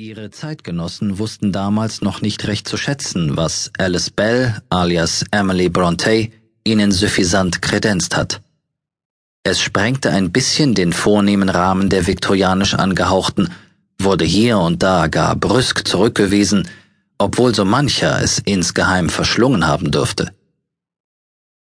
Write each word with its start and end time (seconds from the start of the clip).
Ihre 0.00 0.30
Zeitgenossen 0.30 1.18
wussten 1.18 1.50
damals 1.50 2.02
noch 2.02 2.22
nicht 2.22 2.46
recht 2.46 2.68
zu 2.68 2.76
schätzen, 2.76 3.36
was 3.36 3.72
Alice 3.78 4.10
Bell 4.10 4.62
alias 4.70 5.24
Emily 5.32 5.68
Bronte 5.68 6.30
ihnen 6.62 6.92
suffisant 6.92 7.60
kredenzt 7.62 8.16
hat. 8.16 8.40
Es 9.42 9.60
sprengte 9.60 10.12
ein 10.12 10.30
bisschen 10.30 10.76
den 10.76 10.92
vornehmen 10.92 11.48
Rahmen 11.48 11.88
der 11.88 12.06
viktorianisch 12.06 12.74
angehauchten, 12.74 13.48
wurde 13.98 14.24
hier 14.24 14.58
und 14.58 14.84
da 14.84 15.08
gar 15.08 15.34
brüsk 15.34 15.88
zurückgewiesen, 15.88 16.68
obwohl 17.18 17.52
so 17.52 17.64
mancher 17.64 18.22
es 18.22 18.38
insgeheim 18.38 19.08
verschlungen 19.08 19.66
haben 19.66 19.90
dürfte. 19.90 20.32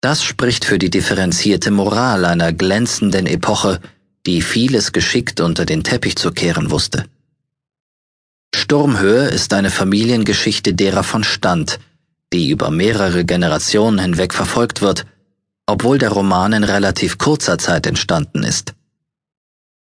Das 0.00 0.24
spricht 0.24 0.64
für 0.64 0.80
die 0.80 0.90
differenzierte 0.90 1.70
Moral 1.70 2.24
einer 2.24 2.52
glänzenden 2.52 3.26
Epoche, 3.26 3.80
die 4.26 4.42
vieles 4.42 4.90
geschickt 4.90 5.40
unter 5.40 5.64
den 5.64 5.84
Teppich 5.84 6.16
zu 6.16 6.32
kehren 6.32 6.72
wusste. 6.72 7.04
Sturmhöhe 8.74 9.28
ist 9.28 9.54
eine 9.54 9.70
Familiengeschichte 9.70 10.74
derer 10.74 11.04
von 11.04 11.22
Stand, 11.22 11.78
die 12.32 12.50
über 12.50 12.72
mehrere 12.72 13.24
Generationen 13.24 14.00
hinweg 14.00 14.34
verfolgt 14.34 14.82
wird, 14.82 15.06
obwohl 15.64 15.98
der 15.98 16.10
Roman 16.10 16.52
in 16.54 16.64
relativ 16.64 17.16
kurzer 17.16 17.56
Zeit 17.56 17.86
entstanden 17.86 18.42
ist. 18.42 18.74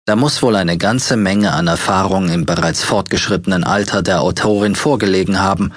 Da 0.05 0.15
muss 0.15 0.43
wohl 0.43 0.55
eine 0.55 0.79
ganze 0.79 1.17
Menge 1.17 1.55
an 1.55 1.67
Erfahrung 1.67 2.29
im 2.29 2.47
bereits 2.47 2.85
fortgeschrittenen 2.85 3.65
Alter 3.65 4.03
der 4.03 4.23
Autorin 4.23 4.77
vorgelegen 4.77 5.41
haben, 5.41 5.73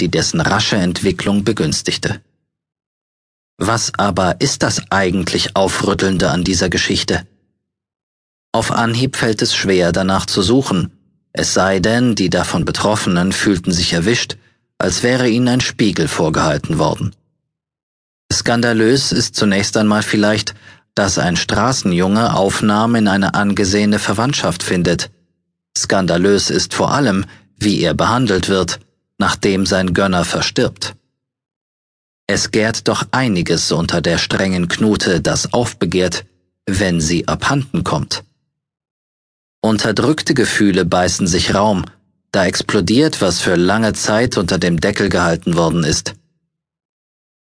die 0.00 0.10
dessen 0.10 0.40
rasche 0.40 0.74
Entwicklung 0.74 1.44
begünstigte. 1.44 2.20
Was 3.58 3.92
aber 3.96 4.40
ist 4.40 4.64
das 4.64 4.82
eigentlich 4.90 5.54
Aufrüttelnde 5.54 6.28
an 6.32 6.42
dieser 6.42 6.68
Geschichte? 6.68 7.28
Auf 8.50 8.72
Anhieb 8.72 9.14
fällt 9.14 9.40
es 9.40 9.54
schwer 9.54 9.92
danach 9.92 10.26
zu 10.26 10.42
suchen, 10.42 10.90
es 11.32 11.54
sei 11.54 11.80
denn, 11.80 12.14
die 12.14 12.30
davon 12.30 12.64
Betroffenen 12.64 13.32
fühlten 13.32 13.72
sich 13.72 13.92
erwischt, 13.92 14.36
als 14.78 15.02
wäre 15.02 15.28
ihnen 15.28 15.48
ein 15.48 15.60
Spiegel 15.60 16.08
vorgehalten 16.08 16.78
worden. 16.78 17.14
Skandalös 18.32 19.12
ist 19.12 19.36
zunächst 19.36 19.76
einmal 19.76 20.02
vielleicht, 20.02 20.54
dass 20.94 21.18
ein 21.18 21.36
Straßenjunge 21.36 22.34
Aufnahme 22.34 22.98
in 22.98 23.08
eine 23.08 23.34
angesehene 23.34 23.98
Verwandtschaft 23.98 24.62
findet. 24.62 25.10
Skandalös 25.76 26.50
ist 26.50 26.74
vor 26.74 26.92
allem, 26.92 27.26
wie 27.56 27.80
er 27.80 27.94
behandelt 27.94 28.48
wird, 28.48 28.80
nachdem 29.18 29.66
sein 29.66 29.92
Gönner 29.92 30.24
verstirbt. 30.24 30.94
Es 32.26 32.50
gärt 32.50 32.88
doch 32.88 33.04
einiges 33.10 33.70
unter 33.72 34.00
der 34.00 34.18
strengen 34.18 34.68
Knute, 34.68 35.20
das 35.20 35.52
aufbegehrt, 35.52 36.24
wenn 36.66 37.00
sie 37.00 37.26
abhanden 37.28 37.84
kommt. 37.84 38.22
Unterdrückte 39.62 40.32
Gefühle 40.32 40.86
beißen 40.86 41.26
sich 41.26 41.54
Raum, 41.54 41.84
da 42.32 42.46
explodiert, 42.46 43.20
was 43.20 43.40
für 43.40 43.56
lange 43.56 43.92
Zeit 43.92 44.38
unter 44.38 44.58
dem 44.58 44.80
Deckel 44.80 45.10
gehalten 45.10 45.56
worden 45.56 45.84
ist. 45.84 46.14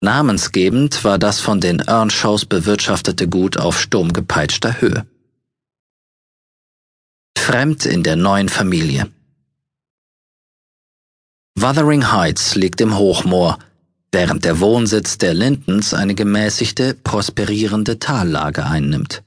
Namensgebend 0.01 1.05
war 1.05 1.19
das 1.19 1.41
von 1.41 1.61
den 1.61 1.81
Earnshaws 1.81 2.47
bewirtschaftete 2.47 3.29
Gut 3.29 3.59
auf 3.59 3.81
sturmgepeitschter 3.81 4.81
Höhe. 4.81 5.07
Fremd 7.37 7.85
in 7.85 8.03
der 8.03 8.17
neuen 8.17 8.49
Familie. 8.49 9.11
Wuthering 11.59 12.13
Heights 12.13 12.55
liegt 12.55 12.81
im 12.81 12.97
Hochmoor, 12.97 13.59
während 14.11 14.45
der 14.45 14.61
Wohnsitz 14.61 15.19
der 15.19 15.35
Lintons 15.35 15.93
eine 15.93 16.15
gemäßigte, 16.15 16.95
prosperierende 16.95 17.99
Tallage 17.99 18.65
einnimmt. 18.65 19.23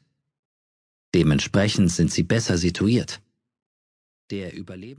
Dementsprechend 1.14 1.92
sind 1.92 2.12
sie 2.12 2.24
besser 2.24 2.58
situiert. 2.58 3.22
Der 4.30 4.54
Überleben 4.54 4.98